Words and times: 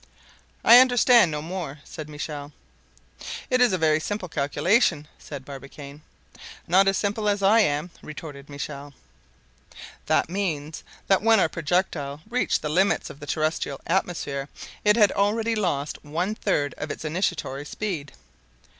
"I 0.63 0.79
understand 0.79 1.29
no 1.29 1.43
more," 1.43 1.77
said 1.83 2.09
Michel. 2.09 2.53
"It 3.51 3.61
is 3.61 3.71
a 3.71 3.77
very 3.77 3.99
simple 3.99 4.27
calculation," 4.27 5.07
said 5.19 5.45
Barbicane. 5.45 6.01
"Not 6.67 6.87
as 6.87 6.97
simple 6.97 7.29
as 7.29 7.43
I 7.43 7.59
am," 7.59 7.91
retorted 8.01 8.49
Michel. 8.49 8.95
"That 10.07 10.27
means, 10.27 10.83
that 11.05 11.21
when 11.21 11.39
our 11.39 11.49
projectile 11.49 12.21
reached 12.27 12.63
the 12.63 12.67
limits 12.69 13.11
of 13.11 13.19
the 13.19 13.27
terrestrial 13.27 13.79
atmosphere 13.85 14.49
it 14.83 14.95
had 14.95 15.11
already 15.11 15.53
lost 15.55 16.03
one 16.03 16.33
third 16.33 16.73
of 16.79 16.89
its 16.89 17.05
initiatory 17.05 17.63
speed." 17.63 18.11